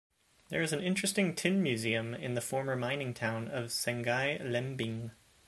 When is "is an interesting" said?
0.63-1.35